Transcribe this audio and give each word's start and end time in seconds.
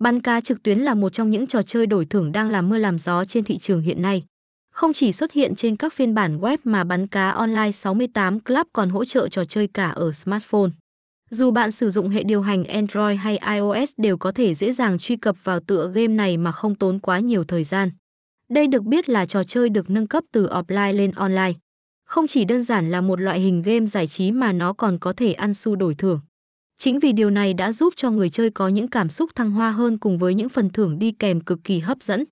Bắn 0.00 0.20
cá 0.20 0.40
trực 0.40 0.62
tuyến 0.62 0.78
là 0.78 0.94
một 0.94 1.12
trong 1.12 1.30
những 1.30 1.46
trò 1.46 1.62
chơi 1.62 1.86
đổi 1.86 2.04
thưởng 2.04 2.32
đang 2.32 2.50
làm 2.50 2.68
mưa 2.68 2.78
làm 2.78 2.98
gió 2.98 3.24
trên 3.24 3.44
thị 3.44 3.58
trường 3.58 3.80
hiện 3.80 4.02
nay. 4.02 4.24
Không 4.72 4.92
chỉ 4.92 5.12
xuất 5.12 5.32
hiện 5.32 5.54
trên 5.54 5.76
các 5.76 5.92
phiên 5.92 6.14
bản 6.14 6.38
web 6.38 6.58
mà 6.64 6.84
bắn 6.84 7.06
cá 7.06 7.30
online 7.30 7.72
68 7.72 8.40
Club 8.40 8.66
còn 8.72 8.90
hỗ 8.90 9.04
trợ 9.04 9.28
trò 9.28 9.44
chơi 9.44 9.66
cả 9.66 9.88
ở 9.88 10.12
smartphone. 10.12 10.70
Dù 11.30 11.50
bạn 11.50 11.72
sử 11.72 11.90
dụng 11.90 12.08
hệ 12.08 12.22
điều 12.22 12.42
hành 12.42 12.64
Android 12.64 13.18
hay 13.18 13.38
iOS 13.56 13.90
đều 13.96 14.16
có 14.16 14.32
thể 14.32 14.54
dễ 14.54 14.72
dàng 14.72 14.98
truy 14.98 15.16
cập 15.16 15.44
vào 15.44 15.60
tựa 15.60 15.90
game 15.94 16.14
này 16.14 16.36
mà 16.36 16.52
không 16.52 16.74
tốn 16.74 16.98
quá 16.98 17.18
nhiều 17.18 17.44
thời 17.44 17.64
gian. 17.64 17.90
Đây 18.48 18.66
được 18.66 18.82
biết 18.82 19.08
là 19.08 19.26
trò 19.26 19.44
chơi 19.44 19.68
được 19.68 19.90
nâng 19.90 20.06
cấp 20.06 20.24
từ 20.32 20.46
offline 20.46 20.96
lên 20.96 21.10
online. 21.10 21.52
Không 22.04 22.26
chỉ 22.26 22.44
đơn 22.44 22.62
giản 22.62 22.90
là 22.90 23.00
một 23.00 23.20
loại 23.20 23.40
hình 23.40 23.62
game 23.62 23.86
giải 23.86 24.06
trí 24.06 24.30
mà 24.30 24.52
nó 24.52 24.72
còn 24.72 24.98
có 24.98 25.12
thể 25.12 25.32
ăn 25.32 25.54
xu 25.54 25.76
đổi 25.76 25.94
thưởng. 25.94 26.20
Chính 26.82 26.98
vì 26.98 27.12
điều 27.12 27.30
này 27.30 27.54
đã 27.54 27.72
giúp 27.72 27.94
cho 27.96 28.10
người 28.10 28.30
chơi 28.30 28.50
có 28.50 28.68
những 28.68 28.88
cảm 28.88 29.08
xúc 29.08 29.30
thăng 29.34 29.50
hoa 29.50 29.70
hơn 29.70 29.98
cùng 29.98 30.18
với 30.18 30.34
những 30.34 30.48
phần 30.48 30.70
thưởng 30.70 30.98
đi 30.98 31.12
kèm 31.12 31.40
cực 31.40 31.58
kỳ 31.64 31.78
hấp 31.78 32.02
dẫn. 32.02 32.24